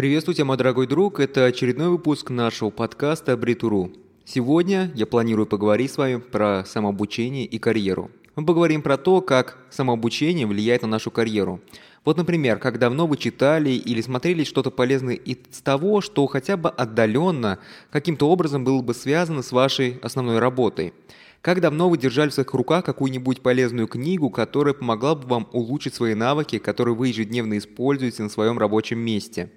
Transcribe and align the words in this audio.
Приветствую 0.00 0.34
тебя, 0.34 0.46
мой 0.46 0.56
дорогой 0.56 0.86
друг. 0.86 1.20
Это 1.20 1.44
очередной 1.44 1.90
выпуск 1.90 2.30
нашего 2.30 2.70
подкаста 2.70 3.36
«Бритуру». 3.36 3.90
Сегодня 4.24 4.90
я 4.94 5.04
планирую 5.04 5.44
поговорить 5.44 5.92
с 5.92 5.98
вами 5.98 6.16
про 6.16 6.64
самообучение 6.64 7.44
и 7.44 7.58
карьеру. 7.58 8.10
Мы 8.34 8.46
поговорим 8.46 8.80
про 8.80 8.96
то, 8.96 9.20
как 9.20 9.58
самообучение 9.68 10.46
влияет 10.46 10.80
на 10.80 10.88
нашу 10.88 11.10
карьеру. 11.10 11.60
Вот, 12.06 12.16
например, 12.16 12.58
как 12.58 12.78
давно 12.78 13.06
вы 13.06 13.18
читали 13.18 13.72
или 13.72 14.00
смотрели 14.00 14.42
что-то 14.42 14.70
полезное 14.70 15.16
из 15.16 15.60
того, 15.60 16.00
что 16.00 16.26
хотя 16.28 16.56
бы 16.56 16.70
отдаленно 16.70 17.58
каким-то 17.90 18.30
образом 18.30 18.64
было 18.64 18.80
бы 18.80 18.94
связано 18.94 19.42
с 19.42 19.52
вашей 19.52 19.98
основной 20.02 20.38
работой. 20.38 20.94
Как 21.42 21.60
давно 21.60 21.90
вы 21.90 21.98
держали 21.98 22.30
в 22.30 22.34
своих 22.34 22.54
руках 22.54 22.86
какую-нибудь 22.86 23.42
полезную 23.42 23.86
книгу, 23.86 24.30
которая 24.30 24.72
помогла 24.72 25.14
бы 25.14 25.28
вам 25.28 25.46
улучшить 25.52 25.94
свои 25.94 26.14
навыки, 26.14 26.56
которые 26.56 26.94
вы 26.94 27.08
ежедневно 27.08 27.58
используете 27.58 28.22
на 28.22 28.30
своем 28.30 28.58
рабочем 28.58 28.98
месте? 28.98 29.50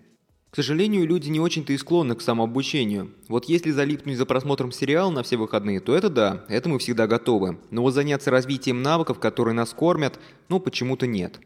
К 0.53 0.57
сожалению, 0.57 1.07
люди 1.07 1.29
не 1.29 1.39
очень-то 1.39 1.73
и 1.73 1.77
склонны 1.79 2.13
к 2.13 2.21
самообучению. 2.21 3.09
Вот 3.27 3.45
если 3.45 3.71
залипнуть 3.71 4.17
за 4.17 4.27
просмотром 4.27 4.71
сериала 4.71 5.09
на 5.09 5.23
все 5.23 5.35
выходные, 5.35 5.79
то 5.79 5.95
это 5.95 6.09
да, 6.09 6.45
это 6.47 6.69
мы 6.69 6.77
всегда 6.77 7.07
готовы. 7.07 7.57
Но 7.71 7.81
вот 7.81 7.95
заняться 7.95 8.29
развитием 8.29 8.83
навыков, 8.83 9.17
которые 9.17 9.55
нас 9.55 9.73
кормят, 9.73 10.19
ну 10.49 10.59
почему-то 10.59 11.07
нет. 11.07 11.39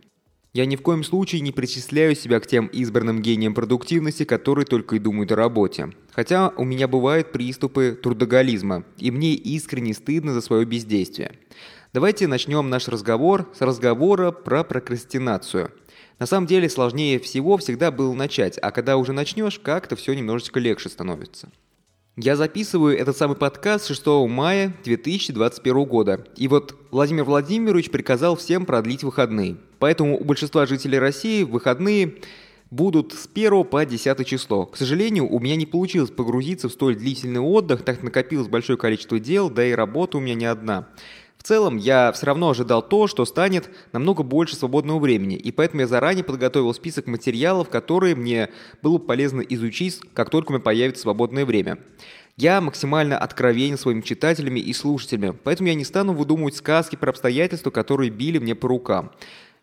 Я 0.52 0.66
ни 0.66 0.76
в 0.76 0.82
коем 0.82 1.06
случае 1.06 1.40
не 1.40 1.54
причисляю 1.54 2.18
себя 2.18 2.42
к 2.42 2.48
тем 2.48 2.68
избранным 2.68 3.22
гениям 3.22 3.54
продуктивности, 3.54 4.26
которые 4.26 4.66
только 4.66 4.98
и 4.98 5.00
думают 5.00 5.32
о 5.32 5.38
работе. 5.38 5.94
Хотя 6.12 6.50
у 6.58 6.66
меня 6.66 6.90
бывают 6.90 7.32
приступы 7.32 7.98
трудоголизма, 8.04 8.84
и 8.98 9.10
мне 9.10 9.36
искренне 9.36 9.94
стыдно 9.94 10.34
за 10.34 10.42
свое 10.42 10.66
бездействие. 10.66 11.32
Давайте 11.94 12.28
начнем 12.28 12.70
наш 12.70 12.90
разговор 12.90 13.50
с 13.58 13.62
разговора 13.62 14.32
про 14.32 14.66
прокрастинацию. 14.66 15.72
На 16.20 16.26
самом 16.26 16.48
деле 16.48 16.70
сложнее 16.70 17.20
всего 17.20 17.58
всегда 17.58 17.92
было 17.92 18.14
начать, 18.14 18.58
а 18.60 18.72
когда 18.72 18.98
уже 18.98 19.14
начнешь, 19.14 19.60
как-то 19.60 19.96
все 19.96 20.14
немножечко 20.14 20.60
легче 20.60 20.90
становится. 20.90 21.50
Я 22.16 22.36
записываю 22.36 22.98
этот 22.98 23.16
самый 23.16 23.38
подкаст 23.38 23.86
6 23.86 24.08
мая 24.28 24.74
2021 24.84 25.84
года. 25.84 26.26
И 26.36 26.48
вот 26.48 26.76
Владимир 26.90 27.26
Владимирович 27.26 27.92
приказал 27.92 28.36
всем 28.36 28.66
продлить 28.66 29.04
выходные. 29.04 29.58
Поэтому 29.78 30.20
у 30.20 30.24
большинства 30.24 30.66
жителей 30.66 30.98
России 30.98 31.44
выходные 31.44 32.16
будут 32.72 33.14
с 33.14 33.30
1 33.32 33.66
по 33.66 33.86
10 33.86 34.26
число. 34.26 34.66
К 34.66 34.78
сожалению, 34.78 35.32
у 35.32 35.40
меня 35.40 35.56
не 35.56 35.68
получилось 35.68 36.10
погрузиться 36.10 36.70
в 36.70 36.72
столь 36.72 36.96
длительный 36.96 37.40
отдых, 37.40 37.84
так 37.84 38.02
накопилось 38.02 38.48
большое 38.48 38.80
количество 38.80 39.20
дел, 39.20 39.52
да 39.52 39.64
и 39.64 39.74
работа 39.74 40.18
у 40.18 40.20
меня 40.20 40.34
не 40.34 40.46
одна. 40.46 40.88
Целом, 41.48 41.78
я 41.78 42.12
все 42.12 42.26
равно 42.26 42.50
ожидал 42.50 42.86
то, 42.86 43.08
что 43.08 43.24
станет 43.24 43.70
намного 43.94 44.22
больше 44.22 44.58
свободного 44.58 45.00
времени, 45.00 45.38
и 45.38 45.54
поэтому 45.54 45.80
я 45.80 45.88
заранее 45.88 46.26
подготовил 46.26 46.74
список 46.74 47.08
материалов, 47.08 47.70
которые 47.70 48.16
мне 48.16 48.50
было 48.82 48.98
полезно 48.98 49.40
изучить, 49.40 50.02
как 50.14 50.30
только 50.30 50.50
у 50.50 50.56
меня 50.56 50.62
появится 50.62 51.04
свободное 51.04 51.46
время. 51.46 51.78
Я 52.36 52.60
максимально 52.60 53.18
откровенен 53.18 53.78
своими 53.78 54.02
читателями 54.02 54.60
и 54.60 54.74
слушателями, 54.74 55.38
поэтому 55.42 55.70
я 55.70 55.76
не 55.76 55.86
стану 55.86 56.12
выдумывать 56.12 56.58
сказки 56.58 56.98
про 56.98 57.12
обстоятельства, 57.12 57.72
которые 57.72 58.10
били 58.10 58.40
мне 58.40 58.54
по 58.54 58.68
рукам. 58.68 59.14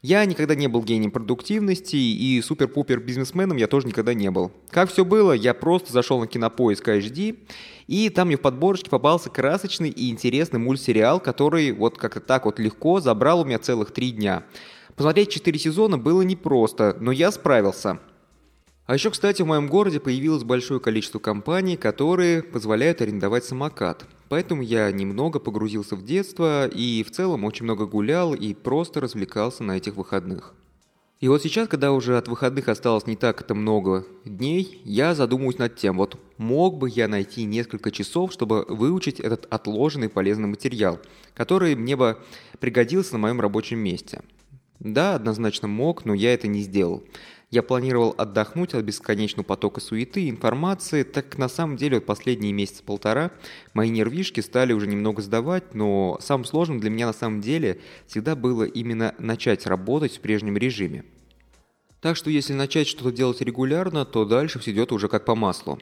Я 0.07 0.23
никогда 0.27 0.55
не 0.55 0.69
был 0.69 0.83
гением 0.83 1.11
продуктивности 1.11 1.97
и 1.97 2.43
супер-пупер 2.43 3.01
бизнесменом 3.01 3.57
я 3.57 3.67
тоже 3.67 3.87
никогда 3.87 4.13
не 4.13 4.31
был. 4.31 4.53
Как 4.69 4.93
все 4.93 5.03
было, 5.03 5.33
я 5.33 5.55
просто 5.55 5.95
зашел 5.95 6.21
на 6.21 6.27
кинопоиск 6.27 6.87
HD, 6.87 7.39
и 7.87 8.11
там 8.11 8.27
мне 8.27 8.37
в 8.37 8.43
подборочке 8.43 8.91
попался 8.91 9.31
красочный 9.31 9.89
и 9.89 10.11
интересный 10.11 10.61
мультсериал, 10.61 11.21
который 11.21 11.73
вот 11.73 11.97
как-то 11.97 12.21
так 12.21 12.45
вот 12.45 12.59
легко 12.59 13.01
забрал 13.01 13.41
у 13.41 13.45
меня 13.47 13.59
целых 13.59 13.93
три 13.93 14.11
дня. 14.11 14.45
Посмотреть 14.95 15.31
четыре 15.31 15.59
сезона 15.59 15.97
было 15.97 16.21
непросто, 16.21 16.95
но 17.01 17.11
я 17.11 17.33
справился. 17.33 17.99
А 18.87 18.95
еще, 18.95 19.11
кстати, 19.11 19.41
в 19.41 19.47
моем 19.47 19.67
городе 19.67 19.99
появилось 19.99 20.45
большое 20.45 20.79
количество 20.79 21.19
компаний, 21.19 21.79
которые 21.79 22.43
позволяют 22.43 23.01
арендовать 23.01 23.45
самокат. 23.45 24.05
Поэтому 24.29 24.61
я 24.61 24.93
немного 24.93 25.39
погрузился 25.39 25.97
в 25.97 26.05
детство 26.05 26.69
и 26.69 27.03
в 27.03 27.11
целом 27.11 27.45
очень 27.45 27.65
много 27.65 27.87
гулял 27.87 28.35
и 28.35 28.53
просто 28.53 29.01
развлекался 29.01 29.63
на 29.63 29.79
этих 29.79 29.97
выходных. 29.97 30.55
И 31.21 31.29
вот 31.29 31.43
сейчас, 31.43 31.69
когда 31.69 31.93
уже 31.93 32.19
от 32.19 32.29
выходных 32.29 32.69
осталось 32.69 33.07
не 33.07 33.17
так 33.17 33.41
это 33.41 33.55
много 33.55 34.05
дней, 34.27 34.83
я 34.85 35.15
задумываюсь 35.15 35.57
над 35.57 35.77
тем, 35.77 35.97
вот 35.97 36.21
мог 36.37 36.77
бы 36.77 36.91
я 36.91 37.09
найти 37.09 37.45
несколько 37.45 37.91
часов, 37.91 38.33
чтобы 38.33 38.67
выучить 38.69 39.21
этот 39.21 39.47
отложенный 39.49 40.11
полезный 40.11 40.49
материал, 40.49 41.01
который 41.33 41.75
мне 41.77 41.97
бы 41.97 42.19
пригодился 42.61 43.15
на 43.15 43.21
моем 43.21 43.41
рабочем 43.41 43.79
месте. 43.79 44.21
Да, 44.81 45.15
однозначно 45.15 45.69
мог, 45.69 46.05
но 46.05 46.13
я 46.13 46.35
это 46.35 46.47
не 46.47 46.61
сделал. 46.61 47.05
Я 47.55 47.63
планировал 47.63 48.17
отдохнуть 48.19 48.75
от 48.75 48.85
бесконечного 48.85 49.45
потока 49.45 49.81
суеты 49.81 50.25
и 50.25 50.29
информации, 50.29 51.05
так 51.05 51.29
как 51.29 51.39
на 51.39 51.49
самом 51.49 51.77
деле 51.77 51.99
вот 51.99 52.05
последние 52.05 52.53
месяца-полтора 52.53 53.31
мои 53.75 53.91
нервишки 53.91 54.41
стали 54.41 54.73
уже 54.73 54.89
немного 54.89 55.23
сдавать, 55.23 55.73
но 55.73 56.19
самым 56.21 56.47
сложным 56.47 56.81
для 56.81 56.91
меня 56.91 57.07
на 57.07 57.13
самом 57.13 57.41
деле 57.41 57.79
всегда 58.09 58.35
было 58.35 58.65
именно 58.65 59.15
начать 59.21 59.67
работать 59.67 60.17
в 60.17 60.21
прежнем 60.21 60.57
режиме. 60.57 61.05
Так 62.01 62.17
что 62.17 62.29
если 62.29 62.55
начать 62.55 62.89
что-то 62.89 63.13
делать 63.13 63.41
регулярно, 63.41 64.05
то 64.05 64.25
дальше 64.25 64.59
все 64.59 64.73
идет 64.73 64.91
уже 64.91 65.07
как 65.07 65.25
по 65.25 65.37
маслу. 65.37 65.79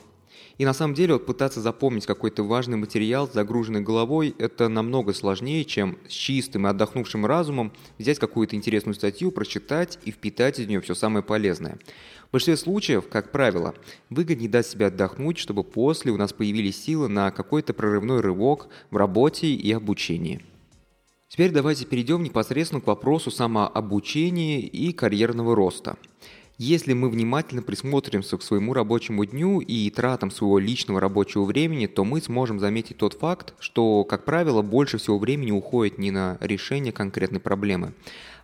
И 0.59 0.65
на 0.65 0.75
самом 0.75 0.95
деле 0.95 1.15
вот 1.15 1.27
пытаться 1.27 1.61
запомнить 1.61 2.07
какой-то 2.07 2.43
важный 2.43 2.77
материал 2.77 3.29
с 3.29 3.33
загруженной 3.33 3.81
головой– 3.81 4.35
это 4.39 4.69
намного 4.69 5.13
сложнее, 5.13 5.65
чем 5.65 5.99
с 6.09 6.13
чистым 6.13 6.67
и 6.67 6.71
отдохнувшим 6.71 7.25
разумом 7.27 7.73
взять 7.99 8.19
какую-то 8.19 8.57
интересную 8.57 8.95
статью, 8.95 9.33
прочитать 9.33 9.99
и 10.05 10.11
впитать 10.11 10.59
из 10.59 10.67
нее 10.67 10.81
все 10.81 10.95
самое 10.95 11.25
полезное. 11.25 11.79
В 12.29 12.33
большинстве 12.33 12.57
случаев, 12.57 13.09
как 13.09 13.33
правило, 13.33 13.75
выгоднее 14.09 14.49
дать 14.49 14.67
себе 14.67 14.87
отдохнуть, 14.87 15.39
чтобы 15.39 15.65
после 15.65 16.13
у 16.13 16.17
нас 16.17 16.33
появились 16.33 16.83
силы 16.83 17.09
на 17.09 17.31
какой-то 17.31 17.75
прорывной 17.75 18.21
рывок 18.21 18.69
в 18.91 18.97
работе 18.97 19.49
и 19.49 19.73
обучении. 19.73 20.43
Теперь 21.29 21.51
давайте 21.51 21.87
перейдем 21.87 22.23
непосредственно 22.23 22.83
к 22.83 22.87
вопросу 22.87 23.31
самообучения 23.31 24.61
и 24.61 24.93
карьерного 24.93 25.57
роста. 25.57 25.97
Если 26.65 26.93
мы 26.93 27.11
внимательно 27.11 27.61
присмотримся 27.61 28.39
к 28.39 28.43
своему 28.45 28.73
рабочему 28.73 29.25
дню 29.25 29.59
и 29.59 29.91
тратам 29.91 30.31
своего 30.31 30.61
личного 30.61 31.01
рабочего 31.01 31.43
времени, 31.43 31.89
то 31.89 32.05
мы 32.05 32.21
сможем 32.21 32.61
заметить 32.61 32.99
тот 32.99 33.15
факт, 33.15 33.55
что, 33.59 34.05
как 34.05 34.25
правило, 34.25 34.63
больше 34.63 34.99
всего 34.99 35.19
времени 35.19 35.51
уходит 35.51 35.99
не 35.99 36.13
на 36.13 36.39
решение 36.39 36.93
конкретной 36.93 37.41
проблемы, 37.41 37.95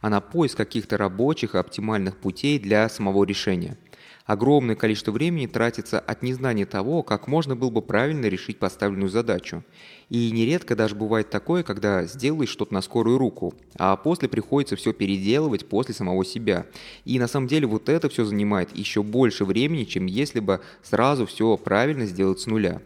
а 0.01 0.11
на 0.11 0.21
поиск 0.21 0.57
каких-то 0.57 0.97
рабочих 0.97 1.55
и 1.55 1.59
оптимальных 1.59 2.17
путей 2.17 2.59
для 2.59 2.89
самого 2.89 3.23
решения– 3.23 3.79
огромное 4.29 4.77
количество 4.77 5.11
времени 5.11 5.47
тратится 5.47 5.99
от 5.99 6.23
незнания 6.23 6.67
того, 6.67 7.03
как 7.03 7.27
можно 7.29 7.57
было 7.57 7.71
бы 7.71 7.81
правильно 7.81 8.27
решить 8.27 8.59
поставленную 8.59 9.09
задачу. 9.09 9.65
И 10.11 10.31
нередко 10.31 10.77
даже 10.77 10.95
бывает 10.95 11.31
такое, 11.31 11.63
когда 11.63 12.05
сделаешь 12.05 12.51
что-то 12.51 12.75
на 12.75 12.83
скорую 12.83 13.17
руку, 13.17 13.55
а 13.79 13.97
после 13.97 14.29
приходится 14.29 14.77
все 14.77 14.93
переделывать 14.93 15.67
после 15.67 15.95
самого 15.95 16.27
себя. 16.27 16.67
И 17.07 17.19
на 17.19 17.27
самом 17.27 17.49
деле 17.49 17.67
вот 17.67 17.89
это 17.89 18.11
все 18.11 18.27
занимает 18.27 18.77
еще 18.77 19.03
больше 19.03 19.47
времени, 19.47 19.85
чем 19.85 20.05
если 20.05 20.41
бы 20.41 20.61
сразу 20.83 21.25
все 21.25 21.57
правильно 21.57 22.05
сделать 22.05 22.41
с 22.41 22.47
нуля. 22.47 22.83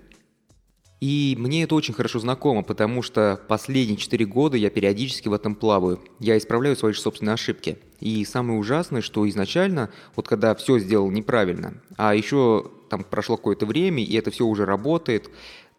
И 1.00 1.34
мне 1.36 1.64
это 1.64 1.75
очень 1.75 1.94
хорошо 1.94 2.20
знакомо, 2.20 2.62
потому 2.62 3.02
что 3.02 3.41
последние 3.48 3.97
4 3.97 4.25
года 4.26 4.56
я 4.56 4.70
периодически 4.70 5.26
в 5.26 5.32
этом 5.32 5.56
плаваю. 5.56 6.00
Я 6.20 6.38
исправляю 6.38 6.76
свои 6.76 6.92
собственные 6.92 7.34
ошибки. 7.34 7.78
И 8.02 8.24
самое 8.24 8.58
ужасное, 8.58 9.00
что 9.00 9.28
изначально, 9.28 9.90
вот 10.16 10.26
когда 10.26 10.54
все 10.54 10.78
сделал 10.78 11.10
неправильно, 11.10 11.74
а 11.96 12.14
еще 12.14 12.70
там 12.90 13.04
прошло 13.04 13.36
какое-то 13.36 13.64
время, 13.64 14.02
и 14.02 14.14
это 14.16 14.30
все 14.30 14.44
уже 14.44 14.66
работает, 14.66 15.30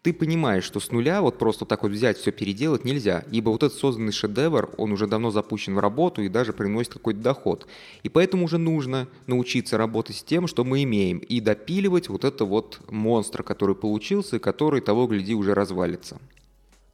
ты 0.04 0.12
понимаешь, 0.12 0.64
что 0.64 0.80
с 0.80 0.90
нуля 0.90 1.22
вот 1.22 1.38
просто 1.38 1.64
так 1.64 1.82
вот 1.82 1.92
взять 1.92 2.18
все 2.18 2.30
переделать 2.30 2.84
нельзя, 2.84 3.24
ибо 3.30 3.50
вот 3.50 3.62
этот 3.62 3.78
созданный 3.78 4.12
шедевр, 4.12 4.70
он 4.76 4.92
уже 4.92 5.06
давно 5.06 5.30
запущен 5.30 5.74
в 5.74 5.78
работу 5.78 6.22
и 6.22 6.28
даже 6.28 6.52
приносит 6.52 6.94
какой-то 6.94 7.20
доход. 7.20 7.66
И 8.02 8.08
поэтому 8.08 8.44
уже 8.44 8.58
нужно 8.58 9.06
научиться 9.26 9.78
работать 9.78 10.16
с 10.16 10.22
тем, 10.22 10.46
что 10.46 10.64
мы 10.64 10.82
имеем, 10.82 11.18
и 11.18 11.40
допиливать 11.40 12.08
вот 12.08 12.24
это 12.24 12.44
вот 12.44 12.80
монстр, 12.90 13.42
который 13.42 13.74
получился, 13.74 14.36
и 14.36 14.38
который 14.40 14.82
того 14.82 15.06
гляди 15.06 15.34
уже 15.34 15.54
развалится. 15.54 16.18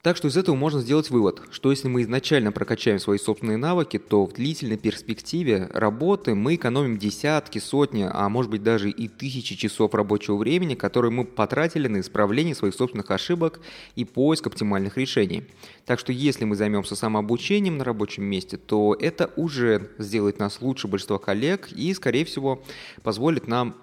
Так 0.03 0.17
что 0.17 0.29
из 0.29 0.37
этого 0.39 0.57
можно 0.57 0.81
сделать 0.81 1.11
вывод, 1.11 1.43
что 1.51 1.71
если 1.71 1.87
мы 1.87 2.01
изначально 2.01 2.53
прокачаем 2.53 2.99
свои 2.99 3.19
собственные 3.19 3.59
навыки, 3.59 3.99
то 3.99 4.25
в 4.25 4.33
длительной 4.33 4.79
перспективе 4.79 5.69
работы 5.75 6.35
мы 6.35 6.55
экономим 6.55 6.97
десятки, 6.97 7.59
сотни, 7.59 8.09
а 8.11 8.31
может 8.31 8.51
быть 8.51 8.63
даже 8.63 8.89
и 8.89 9.09
тысячи 9.09 9.57
часов 9.57 9.93
рабочего 9.93 10.37
времени, 10.37 10.75
которые 10.75 11.13
мы 11.13 11.27
потратили 11.27 11.87
на 11.87 12.01
исправление 12.01 12.55
своих 12.55 12.75
собственных 12.75 13.11
ошибок 13.11 13.61
и 13.95 14.07
поиск 14.07 14.47
оптимальных 14.47 14.97
решений. 14.97 15.45
Так 15.85 15.99
что 15.99 16.13
если 16.15 16.47
мы 16.47 16.57
займемся 16.57 16.97
самообучением 16.97 17.77
на 17.77 17.85
рабочем 17.85 18.25
месте, 18.25 18.57
то 18.57 18.97
это 18.99 19.31
уже 19.37 19.91
сделает 19.99 20.39
нас 20.39 20.63
лучше 20.63 20.89
большинства 20.89 21.19
коллег 21.19 21.69
и, 21.73 21.93
скорее 21.93 22.25
всего, 22.25 22.63
позволит 23.03 23.49
нам 23.49 23.77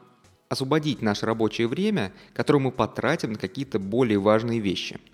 освободить 0.49 1.03
наше 1.03 1.27
рабочее 1.27 1.67
время, 1.67 2.11
которое 2.33 2.59
мы 2.59 2.71
потратим 2.71 3.33
на 3.33 3.37
какие-то 3.37 3.77
более 3.77 4.17
важные 4.17 4.59
вещи– 4.59 4.97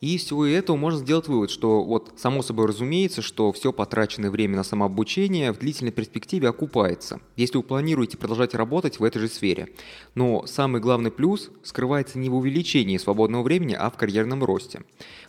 И 0.00 0.14
из 0.14 0.24
всего 0.24 0.46
этого 0.46 0.76
можно 0.76 1.00
сделать 1.00 1.26
вывод, 1.26 1.50
что 1.50 1.82
вот 1.82 2.12
само 2.16 2.42
собой 2.42 2.66
разумеется, 2.66 3.20
что 3.20 3.52
все 3.52 3.72
потраченное 3.72 4.30
время 4.30 4.56
на 4.56 4.62
самообучение 4.62 5.52
в 5.52 5.58
длительной 5.58 5.90
перспективе 5.90 6.48
окупается, 6.48 7.20
если 7.36 7.56
вы 7.56 7.64
планируете 7.64 8.16
продолжать 8.16 8.54
работать 8.54 9.00
в 9.00 9.04
этой 9.04 9.18
же 9.18 9.28
сфере. 9.28 9.70
Но 10.14 10.46
самый 10.46 10.80
главный 10.80 11.10
плюс 11.10 11.50
скрывается 11.64 12.18
не 12.18 12.30
в 12.30 12.36
увеличении 12.36 12.96
свободного 12.96 13.42
времени, 13.42 13.74
а 13.74 13.90
в 13.90 13.96
карьерном 13.96 14.44
росте. 14.44 14.82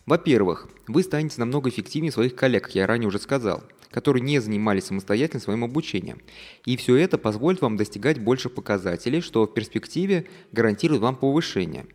Во-первых, 0.05 0.69
вы 0.87 1.01
станете 1.01 1.35
намного 1.39 1.69
эффективнее 1.69 2.11
своих 2.11 2.35
коллег, 2.35 2.65
как 2.65 2.75
я 2.75 2.85
ранее 2.85 3.07
уже 3.07 3.17
сказал, 3.17 3.63
которые 3.89 4.21
не 4.21 4.37
занимались 4.37 4.85
самостоятельно 4.85 5.41
своим 5.41 5.63
обучением. 5.63 6.21
И 6.65 6.77
все 6.77 6.95
это 6.95 7.17
позволит 7.17 7.61
вам 7.61 7.75
достигать 7.75 8.19
больше 8.19 8.49
показателей, 8.49 9.21
что 9.21 9.45
в 9.45 9.53
перспективе 9.53 10.27
гарантирует 10.51 11.01
вам 11.01 11.15
повышение. 11.15 11.87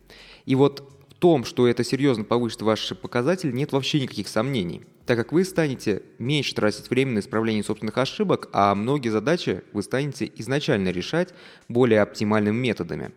И 0.45 0.55
вот 0.55 0.94
том, 1.19 1.45
что 1.45 1.67
это 1.67 1.83
серьезно 1.83 2.23
повысит 2.23 2.61
ваши 2.61 2.95
показатели, 2.95 3.51
нет 3.51 3.71
вообще 3.71 4.01
никаких 4.01 4.27
сомнений, 4.27 4.83
так 5.05 5.17
как 5.17 5.31
вы 5.31 5.43
станете 5.45 6.03
меньше 6.19 6.55
тратить 6.55 6.89
время 6.89 7.13
на 7.13 7.19
исправление 7.19 7.63
собственных 7.63 7.97
ошибок, 7.97 8.49
а 8.53 8.75
многие 8.75 9.09
задачи 9.09 9.61
вы 9.73 9.83
станете 9.83 10.31
изначально 10.35 10.89
решать 10.89 11.33
более 11.67 12.01
оптимальными 12.01 12.55
методами. 12.55 13.11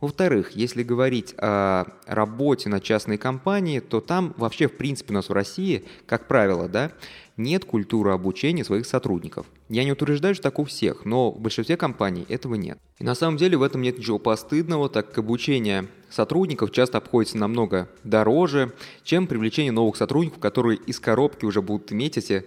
Во-вторых, 0.00 0.52
если 0.52 0.82
говорить 0.82 1.34
о 1.36 1.84
работе 2.06 2.70
на 2.70 2.80
частной 2.80 3.18
компании, 3.18 3.80
то 3.80 4.00
там 4.00 4.34
вообще, 4.38 4.66
в 4.66 4.76
принципе, 4.78 5.12
у 5.12 5.16
нас 5.16 5.28
в 5.28 5.32
России, 5.32 5.84
как 6.06 6.26
правило, 6.26 6.68
да, 6.68 6.92
нет 7.42 7.64
культуры 7.64 8.12
обучения 8.12 8.64
своих 8.64 8.86
сотрудников. 8.86 9.46
Я 9.68 9.84
не 9.84 9.92
утверждаю, 9.92 10.34
что 10.34 10.44
так 10.44 10.58
у 10.58 10.64
всех, 10.64 11.04
но 11.04 11.30
в 11.30 11.40
большинстве 11.40 11.76
компаний 11.76 12.26
этого 12.28 12.54
нет. 12.54 12.78
И 12.98 13.04
на 13.04 13.14
самом 13.14 13.36
деле 13.36 13.56
в 13.56 13.62
этом 13.62 13.82
нет 13.82 13.98
ничего 13.98 14.18
постыдного, 14.18 14.88
так 14.88 15.08
как 15.08 15.18
обучение 15.18 15.88
сотрудников 16.10 16.70
часто 16.70 16.98
обходится 16.98 17.38
намного 17.38 17.88
дороже, 18.04 18.72
чем 19.02 19.26
привлечение 19.26 19.72
новых 19.72 19.96
сотрудников, 19.96 20.38
которые 20.40 20.78
из 20.78 21.00
коробки 21.00 21.44
уже 21.44 21.62
будут 21.62 21.92
иметь 21.92 22.18
эти 22.18 22.44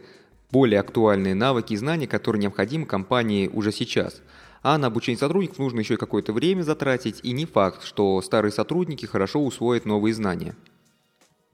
более 0.52 0.80
актуальные 0.80 1.34
навыки 1.34 1.74
и 1.74 1.78
знания, 1.78 2.08
которые 2.08 2.42
необходимы 2.42 2.86
компании 2.86 3.48
уже 3.48 3.72
сейчас. 3.72 4.22
А 4.62 4.78
на 4.78 4.88
обучение 4.88 5.20
сотрудников 5.20 5.60
нужно 5.60 5.80
еще 5.80 5.96
и 5.96 5.98
какое-то 5.98 6.32
время 6.32 6.62
затратить, 6.62 7.20
и 7.24 7.32
не 7.32 7.46
факт, 7.46 7.84
что 7.84 8.22
старые 8.22 8.52
сотрудники 8.52 9.06
хорошо 9.06 9.44
усвоят 9.44 9.86
новые 9.86 10.14
знания. 10.14 10.56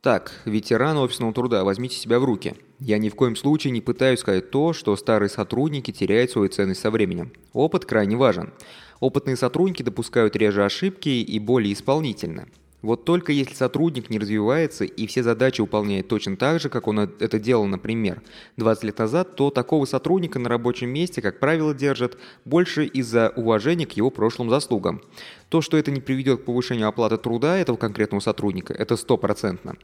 Так, 0.02 0.32
ветеран 0.46 0.96
офисного 0.98 1.34
труда, 1.34 1.66
возьмите 1.66 1.98
себя 1.98 2.20
в 2.20 2.24
руки. 2.24 2.56
Я 2.80 2.98
ни 3.00 3.10
в 3.10 3.16
коем 3.16 3.36
случае 3.36 3.72
не 3.72 3.82
пытаюсь 3.82 4.22
сказать 4.22 4.50
то, 4.50 4.72
что 4.72 4.96
старые 4.96 5.30
сотрудники 5.30 5.92
теряют 5.92 6.32
свою 6.32 6.48
ценность 6.48 6.80
со 6.80 6.90
временем. 6.90 7.34
Опыт 7.52 7.84
крайне 7.84 8.16
важен. 8.16 8.54
Опытные 9.02 9.36
сотрудники 9.36 9.84
допускают 9.84 10.38
реже 10.38 10.64
ошибки 10.64 11.10
и 11.10 11.40
более 11.40 11.74
исполнительно. 11.74 12.48
Вот 12.82 13.04
только 13.04 13.34
если 13.34 13.54
сотрудник 13.54 14.10
не 14.10 14.20
развивается 14.20 14.86
и 14.86 15.06
все 15.06 15.22
задачи 15.22 15.60
выполняет 15.60 16.08
точно 16.08 16.38
так 16.38 16.62
же, 16.62 16.70
как 16.70 16.88
он 16.88 17.00
это 17.00 17.40
делал, 17.40 17.66
например, 17.66 18.22
20 18.58 18.84
лет 18.86 19.00
назад, 19.00 19.36
то 19.36 19.50
такого 19.50 19.86
сотрудника 19.86 20.40
на 20.40 20.48
рабочем 20.48 20.90
месте, 20.90 21.22
как 21.22 21.40
правило, 21.40 21.74
держат 21.74 22.18
больше 22.46 22.86
из-за 22.86 23.34
уважения 23.36 23.86
к 23.86 23.94
его 23.94 24.10
прошлым 24.10 24.50
заслугам. 24.50 25.02
То, 25.50 25.62
что 25.62 25.78
это 25.78 25.92
не 25.92 26.00
приведет 26.00 26.42
к 26.42 26.46
повышению 26.46 26.88
оплаты 26.88 27.18
труда 27.18 27.58
этого 27.58 27.76
конкретного 27.76 28.22
сотрудника, 28.22 28.74
это 28.74 28.96
стопроцентно. 28.96 29.76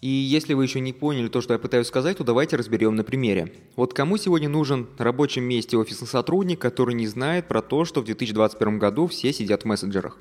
И 0.00 0.08
если 0.08 0.54
вы 0.54 0.62
еще 0.62 0.78
не 0.78 0.92
поняли 0.92 1.26
то, 1.26 1.40
что 1.40 1.54
я 1.54 1.58
пытаюсь 1.58 1.88
сказать, 1.88 2.18
то 2.18 2.24
давайте 2.24 2.54
разберем 2.54 2.94
на 2.94 3.02
примере. 3.02 3.52
Вот 3.74 3.94
кому 3.94 4.16
сегодня 4.16 4.48
нужен 4.48 4.86
на 4.96 5.04
рабочем 5.04 5.42
месте 5.42 5.76
офисный 5.76 6.06
сотрудник, 6.06 6.60
который 6.60 6.94
не 6.94 7.08
знает 7.08 7.48
про 7.48 7.62
то, 7.62 7.84
что 7.84 8.00
в 8.00 8.04
2021 8.04 8.78
году 8.78 9.08
все 9.08 9.32
сидят 9.32 9.62
в 9.62 9.64
мессенджерах? 9.64 10.16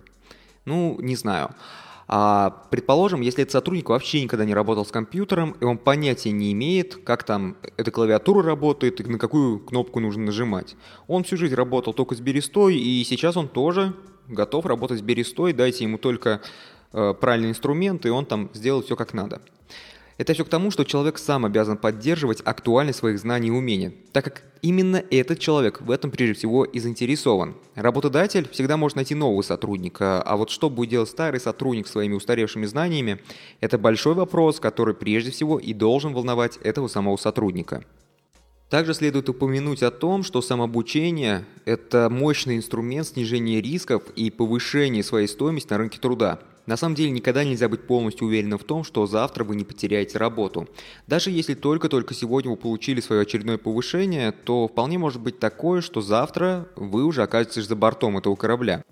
Ну, 0.66 0.98
не 1.00 1.16
знаю. 1.16 1.52
А, 2.10 2.64
предположим, 2.72 3.22
если 3.22 3.44
этот 3.44 3.52
сотрудник 3.52 3.90
вообще 3.90 4.24
никогда 4.24 4.46
не 4.46 4.54
работал 4.54 4.86
с 4.86 4.92
компьютером, 4.92 5.56
и 5.60 5.66
он 5.66 5.78
понятия 5.78 6.32
не 6.32 6.54
имеет, 6.54 6.96
как 7.04 7.24
там 7.24 7.58
эта 7.76 7.92
клавиатура 7.92 8.44
работает 8.44 9.02
и 9.02 9.04
на 9.04 9.20
какую 9.20 9.60
кнопку 9.60 10.00
нужно 10.00 10.24
нажимать. 10.24 10.76
Он 11.08 11.24
всю 11.24 11.36
жизнь 11.36 11.56
работал 11.56 11.94
только 11.94 12.16
с 12.16 12.22
берестой, 12.22 12.78
и 12.78 13.04
сейчас 13.04 13.36
он 13.36 13.50
тоже 13.50 13.94
готов 14.30 14.66
работать 14.66 15.00
с 15.00 15.02
берестой, 15.02 15.52
дайте 15.52 15.84
ему 15.84 15.98
только 15.98 16.42
э, 16.94 17.14
правильный 17.14 17.50
инструмент, 17.50 18.06
и 18.06 18.10
он 18.10 18.26
там 18.26 18.50
сделает 18.54 18.86
все 18.86 18.96
как 18.96 19.14
надо. 19.14 19.42
Это 20.18 20.34
все 20.34 20.46
к 20.46 20.50
тому, 20.50 20.72
что 20.72 20.84
человек 20.84 21.18
сам 21.18 21.46
обязан 21.46 21.78
поддерживать 21.78 22.42
актуальность 22.44 23.00
своих 23.00 23.20
знаний 23.20 23.50
и 23.50 23.52
умений, 23.52 23.98
так 24.14 24.24
как 24.24 24.44
именно 24.62 25.04
этот 25.12 25.40
человек 25.40 25.82
в 25.82 25.92
этом 25.92 26.12
прежде 26.12 26.34
всего 26.36 26.66
и 26.66 26.80
заинтересован. 26.80 27.56
Работодатель 27.76 28.48
всегда 28.50 28.78
может 28.78 28.96
найти 28.96 29.16
нового 29.16 29.42
сотрудника, 29.42 30.22
а 30.22 30.38
вот 30.38 30.50
что 30.50 30.70
будет 30.70 30.90
делать 30.90 31.10
старый 31.10 31.40
сотрудник 31.40 31.88
своими 31.88 32.14
устаревшими 32.14 32.66
знаниями, 32.66 33.20
это 33.62 33.78
большой 33.78 34.14
вопрос, 34.14 34.60
который 34.60 34.94
прежде 34.94 35.32
всего 35.32 35.60
и 35.60 35.74
должен 35.74 36.14
волновать 36.14 36.58
этого 36.64 36.88
самого 36.88 37.18
сотрудника. 37.18 37.84
Также 38.70 38.94
следует 38.94 39.30
упомянуть 39.30 39.82
о 39.82 39.92
том, 39.92 40.24
что 40.24 40.42
самообучение– 40.42 41.46
это 41.66 42.10
мощный 42.10 42.58
инструмент 42.58 43.08
снижения 43.08 43.62
рисков 43.62 44.04
и 44.16 44.30
повышения 44.30 45.04
своей 45.04 45.28
стоимости 45.28 45.70
на 45.72 45.78
рынке 45.78 46.00
труда. 46.00 46.40
На 46.68 46.76
самом 46.76 46.96
деле 46.96 47.12
никогда 47.12 47.46
нельзя 47.46 47.70
быть 47.70 47.88
полностью 47.88 48.28
уверенным 48.28 48.60
в 48.60 48.64
том, 48.66 48.84
что 48.84 49.08
завтра 49.08 49.46
вы 49.46 49.56
не 49.56 49.64
потеряете 49.64 50.18
работу. 50.18 50.68
Даже 51.08 51.32
если 51.32 51.54
только-только 51.54 52.14
сегодня 52.14 52.52
вы 52.52 52.58
получили 52.58 53.00
свое 53.00 53.22
очередное 53.22 53.58
повышение, 53.58 54.34
то 54.34 54.68
вполне 54.68 54.98
может 54.98 55.22
быть 55.22 55.40
такое, 55.40 55.82
что 55.82 56.02
завтра 56.02 56.68
вы 56.76 57.06
уже 57.06 57.24
окажетесь 57.24 57.68
за 57.68 57.76
бортом 57.78 58.18
этого 58.18 58.36
корабля. 58.36 58.84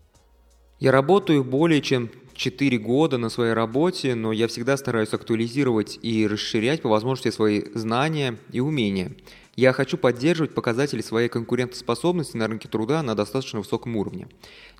Я 0.80 0.94
работаю 0.94 1.44
более 1.44 1.82
чем 1.82 2.10
4 2.34 2.78
года 2.78 3.18
на 3.18 3.30
своей 3.30 3.54
работе, 3.54 4.16
но 4.16 4.32
я 4.32 4.48
всегда 4.48 4.78
стараюсь 4.78 5.14
актуализировать 5.14 6.00
и 6.02 6.28
расширять 6.28 6.82
по 6.82 6.90
возможности 6.90 7.32
свои 7.32 7.64
знания 7.74 8.38
и 8.52 8.62
умения. 8.62 9.12
Я 9.56 9.72
хочу 9.72 9.98
поддерживать 9.98 10.54
показатели 10.54 11.02
своей 11.02 11.30
конкурентоспособности 11.30 12.36
на 12.36 12.48
рынке 12.48 12.68
труда 12.68 13.02
на 13.02 13.16
достаточно 13.16 13.60
высоком 13.60 13.96
уровне. 13.96 14.28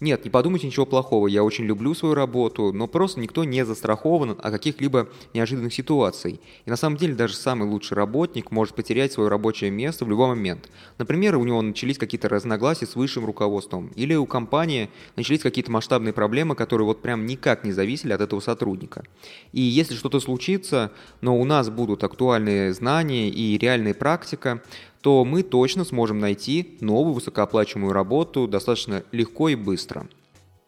Нет, 0.02 0.26
не 0.26 0.30
подумайте 0.30 0.68
ничего 0.68 0.86
плохого, 0.86 1.28
я 1.28 1.46
очень 1.46 1.64
люблю 1.64 1.94
свою 1.94 2.14
работу, 2.14 2.74
но 2.74 2.86
просто 2.88 3.22
никто 3.22 3.46
не 3.46 3.66
застрахован 3.66 4.32
от 4.32 4.42
каких-либо 4.42 5.08
неожиданных 5.34 5.74
ситуаций. 5.74 6.42
И 6.66 6.70
на 6.70 6.76
самом 6.76 6.98
деле 6.98 7.16
даже 7.16 7.36
самый 7.36 7.70
лучший 7.70 7.96
работник 7.96 8.52
может 8.52 8.76
потерять 8.76 9.14
свое 9.14 9.30
рабочее 9.30 9.72
место 9.72 10.04
в 10.04 10.10
любой 10.10 10.28
момент. 10.28 10.70
Например, 10.98 11.38
у 11.38 11.46
него 11.46 11.62
начались 11.62 11.98
какие-то 11.98 12.28
разногласия 12.28 12.86
с 12.86 12.98
высшим 12.98 13.24
руководством, 13.24 13.94
или 13.96 14.14
у 14.16 14.26
компании 14.26 14.90
начались 15.16 15.40
какие-то 15.40 15.72
масштабные 15.72 16.12
проблемы, 16.12 16.54
которые 16.56 16.86
вот 16.86 17.02
прям 17.02 17.26
никак 17.26 17.64
не 17.64 17.72
зависели 17.72 18.12
от 18.12 18.20
этого 18.20 18.42
сотрудника. 18.42 19.06
И 19.54 19.62
если 19.62 19.96
что-то 19.96 20.20
случится, 20.20 20.92
но 21.22 21.40
у 21.40 21.46
нас 21.46 21.70
будут 21.70 22.04
актуальные 22.04 22.74
знания 22.74 23.30
и 23.30 23.58
реальная 23.58 23.94
практика, 23.94 24.62
то 25.02 25.24
мы 25.24 25.44
точно 25.44 25.84
сможем 25.84 26.20
найти 26.20 26.78
новую 26.82 27.14
высокооплачиваемую 27.14 27.94
работу 27.94 28.48
достаточно 28.48 29.04
легко 29.12 29.50
и 29.50 29.56
быстро. 29.56 30.08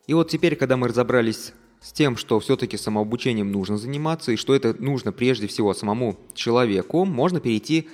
И 0.05 0.13
вот 0.13 0.29
теперь, 0.29 0.55
когда 0.55 0.77
мы 0.77 0.87
разобрались 0.87 1.53
с 1.81 1.91
тем, 1.91 2.17
что 2.17 2.39
все-таки 2.39 2.77
самообучением 2.77 3.51
нужно 3.51 3.77
заниматься 3.77 4.31
и 4.31 4.35
что 4.35 4.53
это 4.55 4.75
нужно 4.79 5.11
прежде 5.11 5.47
всего 5.47 5.73
самому 5.73 6.17
человеку, 6.33 7.05
можно 7.05 7.39
перейти 7.39 7.89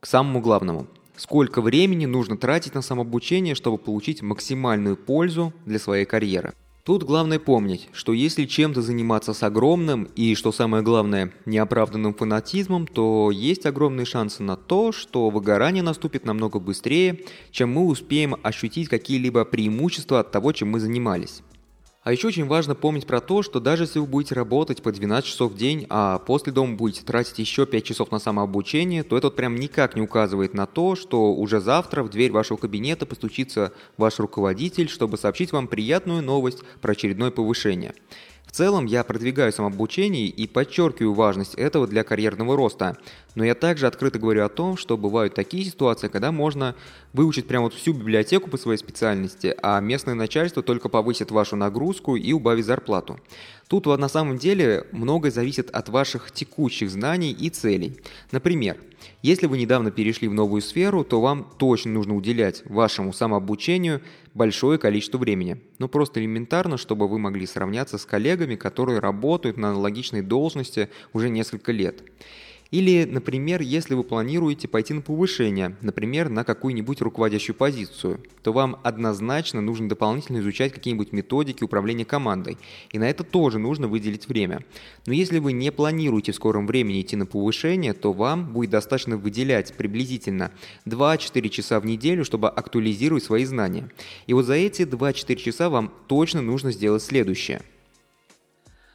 к 0.00 0.06
самому 0.06 0.40
главному. 0.40 0.86
Сколько 1.16 1.60
времени 1.60 2.06
нужно 2.06 2.36
тратить 2.36 2.74
на 2.74 2.82
самообучение, 2.82 3.54
чтобы 3.54 3.78
получить 3.78 4.22
максимальную 4.22 4.96
пользу 4.96 5.52
для 5.64 5.78
своей 5.78 6.04
карьеры– 6.04 6.54
Тут 6.84 7.02
главное 7.02 7.38
помнить, 7.38 7.88
что 7.92 8.12
если 8.12 8.44
чем-то 8.44 8.82
заниматься 8.82 9.32
с 9.32 9.42
огромным 9.42 10.04
и, 10.16 10.34
что 10.34 10.52
самое 10.52 10.82
главное, 10.82 11.32
неоправданным 11.46 12.12
фанатизмом, 12.12 12.86
то 12.86 13.30
есть 13.30 13.64
огромные 13.64 14.04
шансы 14.04 14.42
на 14.42 14.58
то, 14.58 14.92
что 14.92 15.30
выгорание 15.30 15.82
наступит 15.82 16.26
намного 16.26 16.58
быстрее, 16.60 17.20
чем 17.50 17.72
мы 17.72 17.86
успеем 17.86 18.36
ощутить 18.42 18.90
какие-либо 18.90 19.46
преимущества 19.46 20.20
от 20.20 20.30
того, 20.30 20.52
чем 20.52 20.72
мы 20.72 20.78
занимались. 20.78 21.42
А 22.04 22.12
еще 22.12 22.28
очень 22.28 22.44
важно 22.44 22.74
помнить 22.74 23.06
про 23.06 23.22
то, 23.22 23.42
что 23.42 23.60
даже 23.60 23.84
если 23.84 23.98
вы 23.98 24.04
будете 24.04 24.34
работать 24.34 24.82
по 24.82 24.92
12 24.92 25.26
часов 25.26 25.52
в 25.52 25.56
день, 25.56 25.86
а 25.88 26.18
после 26.18 26.52
дома 26.52 26.76
будете 26.76 27.02
тратить 27.02 27.38
еще 27.38 27.64
5 27.64 27.82
часов 27.82 28.10
на 28.10 28.18
самообучение, 28.18 29.02
то 29.02 29.16
это 29.16 29.28
вот 29.28 29.36
прям 29.36 29.56
никак 29.56 29.96
не 29.96 30.02
указывает 30.02 30.52
на 30.52 30.66
то, 30.66 30.96
что 30.96 31.32
уже 31.32 31.60
завтра 31.60 32.02
в 32.02 32.10
дверь 32.10 32.30
вашего 32.30 32.58
кабинета 32.58 33.06
постучится 33.06 33.72
ваш 33.96 34.18
руководитель, 34.18 34.90
чтобы 34.90 35.16
сообщить 35.16 35.52
вам 35.52 35.66
приятную 35.66 36.22
новость 36.22 36.58
про 36.82 36.92
очередное 36.92 37.30
повышение 37.30 37.94
целом 38.50 38.86
я 38.86 39.04
продвигаю 39.04 39.52
самообучение 39.52 40.26
и 40.26 40.46
подчеркиваю 40.46 41.14
важность 41.14 41.54
этого 41.54 41.86
для 41.86 42.04
карьерного 42.04 42.56
роста. 42.56 42.96
Но 43.34 43.44
я 43.44 43.54
также 43.54 43.86
открыто 43.86 44.18
говорю 44.18 44.44
о 44.44 44.48
том, 44.48 44.76
что 44.76 44.96
бывают 44.96 45.34
такие 45.34 45.64
ситуации, 45.64 46.08
когда 46.08 46.30
можно 46.30 46.74
выучить 47.12 47.48
прямо 47.48 47.64
вот 47.64 47.74
всю 47.74 47.92
библиотеку 47.92 48.48
по 48.48 48.56
своей 48.56 48.78
специальности, 48.78 49.54
а 49.62 49.80
местное 49.80 50.14
начальство 50.14 50.62
только 50.62 50.88
повысит 50.88 51.30
вашу 51.30 51.56
нагрузку 51.56 52.16
и 52.16 52.32
убавит 52.32 52.64
зарплату. 52.64 53.18
Тут 53.68 53.86
на 53.86 54.08
самом 54.08 54.38
деле 54.38 54.86
многое 54.92 55.30
зависит 55.30 55.70
от 55.70 55.88
ваших 55.88 56.30
текущих 56.30 56.90
знаний 56.90 57.32
и 57.32 57.50
целей. 57.50 57.98
Например, 58.30 58.76
если 59.22 59.46
вы 59.46 59.58
недавно 59.58 59.90
перешли 59.90 60.28
в 60.28 60.34
новую 60.34 60.62
сферу, 60.62 61.04
то 61.04 61.20
вам 61.20 61.50
точно 61.58 61.92
нужно 61.92 62.14
уделять 62.14 62.62
вашему 62.66 63.12
самообучению 63.12 64.02
большое 64.34 64.78
количество 64.78 65.18
времени. 65.18 65.60
Ну 65.78 65.88
просто 65.88 66.20
элементарно, 66.20 66.76
чтобы 66.76 67.08
вы 67.08 67.18
могли 67.18 67.46
сравняться 67.46 67.98
с 67.98 68.04
коллегами, 68.04 68.56
которые 68.56 68.98
работают 68.98 69.56
на 69.56 69.70
аналогичной 69.70 70.22
должности 70.22 70.90
уже 71.12 71.28
несколько 71.28 71.72
лет. 71.72 72.02
Или, 72.74 73.04
например, 73.04 73.60
если 73.60 73.94
вы 73.94 74.02
планируете 74.02 74.66
пойти 74.66 74.94
на 74.94 75.00
повышение, 75.00 75.76
например, 75.80 76.28
на 76.28 76.42
какую-нибудь 76.42 77.02
руководящую 77.02 77.54
позицию, 77.54 78.20
то 78.42 78.52
вам 78.52 78.80
однозначно 78.82 79.60
нужно 79.60 79.88
дополнительно 79.88 80.38
изучать 80.38 80.72
какие-нибудь 80.72 81.12
методики 81.12 81.62
управления 81.62 82.04
командой. 82.04 82.58
И 82.90 82.98
на 82.98 83.08
это 83.08 83.22
тоже 83.22 83.60
нужно 83.60 83.86
выделить 83.86 84.26
время. 84.26 84.64
Но 85.06 85.12
если 85.12 85.38
вы 85.38 85.52
не 85.52 85.70
планируете 85.70 86.32
в 86.32 86.34
скором 86.34 86.66
времени 86.66 87.00
идти 87.00 87.14
на 87.14 87.26
повышение, 87.26 87.92
то 87.92 88.12
вам 88.12 88.52
будет 88.52 88.70
достаточно 88.70 89.16
выделять 89.16 89.72
приблизительно 89.74 90.50
2-4 90.84 91.48
часа 91.50 91.78
в 91.78 91.86
неделю, 91.86 92.24
чтобы 92.24 92.48
актуализировать 92.48 93.22
свои 93.22 93.44
знания. 93.44 93.88
И 94.26 94.34
вот 94.34 94.46
за 94.46 94.54
эти 94.54 94.82
2-4 94.82 95.36
часа 95.36 95.70
вам 95.70 95.94
точно 96.08 96.42
нужно 96.42 96.72
сделать 96.72 97.04
следующее. 97.04 97.62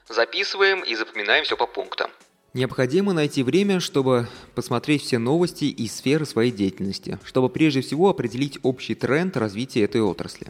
Записываем 0.09 0.81
и 0.81 0.95
запоминаем 0.95 1.45
все 1.45 1.55
по 1.55 1.65
пунктам. 1.65 2.11
Необходимо 2.55 3.13
найти 3.13 3.43
время, 3.43 3.79
чтобы 3.79 4.27
посмотреть 4.55 5.03
все 5.03 5.19
новости 5.19 5.65
и 5.65 5.87
сферы 5.87 6.25
своей 6.25 6.51
деятельности, 6.51 7.19
чтобы 7.23 7.47
прежде 7.47 7.81
всего 7.81 8.09
определить 8.09 8.57
общий 8.63 8.95
тренд 8.95 9.37
развития 9.37 9.83
этой 9.83 10.01
отрасли. 10.01 10.47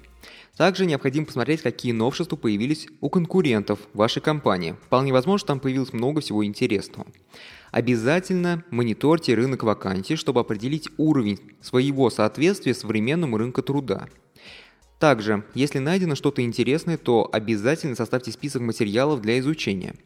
Также 0.55 0.85
необходимо 0.85 1.25
посмотреть, 1.25 1.61
какие 1.61 1.91
новшества 1.91 2.37
появились 2.37 2.87
у 3.01 3.09
конкурентов 3.09 3.79
вашей 3.93 4.21
компании. 4.21 4.77
Вполне 4.85 5.11
возможно, 5.11 5.47
там 5.47 5.59
появилось 5.59 5.91
много 5.91 6.21
всего 6.21 6.45
интересного. 6.45 7.05
Обязательно 7.71 8.63
мониторьте 8.71 9.35
рынок 9.35 9.63
вакансий, 9.63 10.15
чтобы 10.15 10.39
определить 10.39 10.89
уровень 10.97 11.39
своего 11.61 12.09
соответствия 12.09 12.73
современному 12.73 13.37
рынку 13.37 13.61
труда. 13.61 14.07
Также, 14.99 15.43
если 15.53 15.79
найдено 15.79 16.15
что-то 16.15 16.41
интересное, 16.41 16.97
то 16.97 17.29
обязательно 17.29 17.95
составьте 17.95 18.31
список 18.31 18.61
материалов 18.61 19.21
для 19.21 19.37
изучения– 19.39 19.95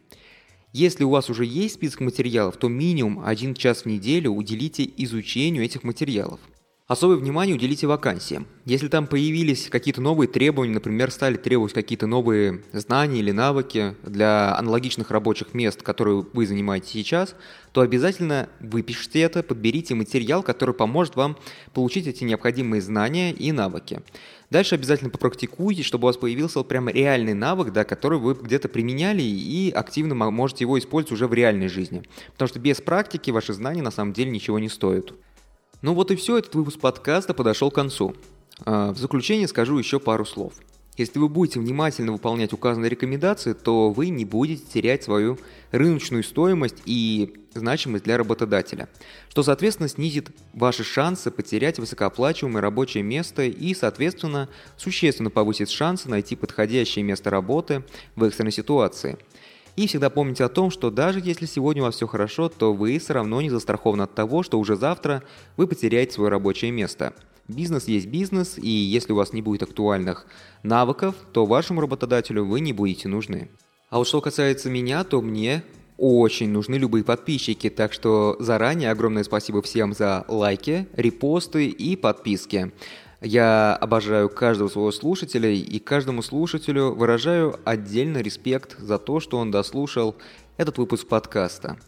если 0.74 1.04
у 1.04 1.10
вас 1.10 1.30
уже 1.30 1.44
есть 1.44 1.76
список 1.76 2.00
материалов, 2.00 2.56
то 2.56 2.68
минимум 2.68 3.24
один 3.24 3.54
час 3.54 3.82
в 3.82 3.86
неделю 3.86 4.32
уделите 4.32 4.90
изучению 4.96 5.64
этих 5.64 5.84
материалов. 5.84 6.40
Особое 6.86 7.16
внимание 7.16 7.56
уделите 7.56 7.86
вакансиям. 7.86 8.46
Если 8.66 8.88
там 8.88 9.06
появились 9.06 9.70
какие-то 9.70 10.02
новые 10.02 10.28
требования, 10.28 10.74
например, 10.74 11.10
стали 11.12 11.36
требовать 11.36 11.72
какие-то 11.72 12.06
новые 12.06 12.62
знания 12.72 13.20
или 13.20 13.30
навыки 13.30 13.94
для 14.02 14.54
аналогичных 14.58 15.10
рабочих 15.10 15.54
мест, 15.54 15.82
которые 15.82 16.26
вы 16.34 16.46
занимаете 16.46 16.88
сейчас, 16.88 17.36
то 17.72 17.80
обязательно 17.80 18.50
выпишите 18.60 19.20
это, 19.20 19.42
подберите 19.42 19.94
материал, 19.94 20.42
который 20.42 20.74
поможет 20.74 21.16
вам 21.16 21.38
получить 21.72 22.06
эти 22.06 22.24
необходимые 22.24 22.82
знания 22.82 23.32
и 23.32 23.50
навыки. 23.52 24.02
Дальше 24.50 24.74
обязательно 24.74 25.10
попрактикуйте, 25.10 25.82
чтобы 25.82 26.04
у 26.04 26.06
вас 26.06 26.16
появился 26.16 26.62
прямо 26.62 26.90
реальный 26.90 27.34
навык, 27.34 27.72
да, 27.72 27.84
который 27.84 28.18
вы 28.18 28.34
где-то 28.34 28.68
применяли 28.68 29.22
и 29.22 29.70
активно 29.70 30.14
можете 30.14 30.64
его 30.64 30.78
использовать 30.78 31.12
уже 31.12 31.26
в 31.26 31.34
реальной 31.34 31.68
жизни. 31.68 32.02
Потому 32.32 32.48
что 32.48 32.58
без 32.58 32.80
практики 32.80 33.30
ваши 33.30 33.52
знания 33.52 33.82
на 33.82 33.90
самом 33.90 34.12
деле 34.12 34.30
ничего 34.30 34.58
не 34.58 34.68
стоят. 34.68 35.14
Ну 35.82 35.94
вот 35.94 36.10
и 36.10 36.16
все, 36.16 36.38
этот 36.38 36.54
выпуск 36.54 36.80
подкаста 36.80 37.34
подошел 37.34 37.70
к 37.70 37.74
концу. 37.74 38.14
А, 38.64 38.92
в 38.92 38.98
заключение 38.98 39.48
скажу 39.48 39.78
еще 39.78 40.00
пару 40.00 40.24
слов. 40.24 40.54
Если 40.96 41.18
вы 41.18 41.28
будете 41.28 41.58
внимательно 41.58 42.12
выполнять 42.12 42.52
указанные 42.52 42.88
рекомендации, 42.88 43.52
то 43.52 43.90
вы 43.90 44.10
не 44.10 44.24
будете 44.24 44.64
терять 44.64 45.02
свою 45.02 45.38
рыночную 45.72 46.22
стоимость 46.22 46.82
и 46.84 47.34
значимость 47.54 48.04
для 48.04 48.16
работодателя, 48.16 48.88
что, 49.28 49.42
соответственно, 49.42 49.88
снизит 49.88 50.30
ваши 50.52 50.84
шансы 50.84 51.30
потерять 51.30 51.78
высокооплачиваемое 51.78 52.62
рабочее 52.62 53.02
место 53.02 53.42
и, 53.42 53.74
соответственно, 53.74 54.48
существенно 54.76 55.30
повысит 55.30 55.68
шансы 55.68 56.08
найти 56.08 56.36
подходящее 56.36 57.04
место 57.04 57.30
работы 57.30 57.84
в 58.14 58.24
экстренной 58.24 58.52
ситуации– 58.52 59.18
и 59.76 59.88
всегда 59.88 60.08
помните 60.08 60.44
о 60.44 60.48
том, 60.48 60.70
что 60.70 60.90
даже 60.90 61.20
если 61.20 61.46
сегодня 61.46 61.82
у 61.82 61.86
вас 61.86 61.96
все 61.96 62.06
хорошо, 62.06 62.48
то 62.48 62.72
вы 62.72 62.98
все 62.98 63.12
равно 63.12 63.40
не 63.40 63.50
застрахованы 63.50 64.02
от 64.02 64.14
того, 64.14 64.44
что 64.44 64.60
уже 64.60 64.76
завтра 64.76 65.24
вы 65.56 65.66
потеряете 65.66 66.12
свое 66.12 66.30
рабочее 66.30 66.70
место. 66.70 67.12
Бизнес 67.48 67.88
есть 67.88 68.06
бизнес, 68.06 68.56
и 68.56 68.68
если 68.68 69.12
у 69.12 69.16
вас 69.16 69.32
не 69.34 69.42
будет 69.42 69.62
актуальных 69.62 70.26
навыков, 70.62 71.14
то 71.32 71.44
вашему 71.44 71.82
работодателю 71.82 72.44
вы 72.44 72.60
не 72.60 72.72
будете 72.72 73.08
нужны. 73.08 73.50
А 73.90 73.98
вот 73.98 74.08
что 74.08 74.22
касается 74.22 74.70
меня, 74.70 75.04
то 75.04 75.20
мне 75.20 75.62
очень 75.98 76.48
нужны 76.48 76.76
любые 76.76 77.04
подписчики, 77.04 77.68
так 77.68 77.92
что 77.92 78.36
заранее 78.40 78.90
огромное 78.90 79.24
спасибо 79.24 79.60
всем 79.62 79.92
за 79.92 80.24
лайки, 80.26 80.88
репосты 80.94 81.68
и 81.68 81.96
подписки. 81.96 82.72
Я 83.20 83.76
обожаю 83.76 84.28
каждого 84.28 84.68
своего 84.68 84.90
слушателя 84.92 85.50
и 85.50 85.78
каждому 85.78 86.22
слушателю 86.22 86.94
выражаю 86.94 87.58
отдельно 87.64 88.18
респект 88.18 88.78
за 88.78 88.98
то, 88.98 89.20
что 89.20 89.38
он 89.38 89.50
дослушал 89.50 90.16
этот 90.56 90.78
выпуск 90.78 91.06
подкаста. 91.08 91.78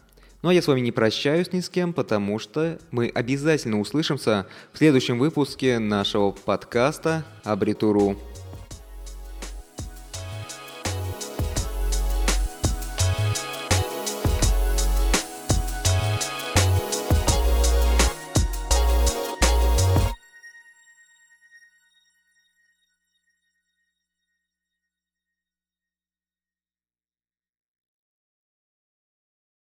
Ну 0.43 0.49
а 0.49 0.53
я 0.53 0.61
с 0.61 0.67
вами 0.67 0.81
не 0.81 0.91
прощаюсь 0.91 1.51
ни 1.51 1.61
с 1.61 1.69
кем, 1.69 1.93
потому 1.93 2.37
что 2.37 2.77
мы 2.91 3.11
обязательно 3.13 3.79
услышимся 3.79 4.45
в 4.71 4.77
следующем 4.77 5.17
выпуске 5.17 5.79
нашего 5.79 6.31
подкаста 6.31 7.25
«Абритуру». 7.43 8.15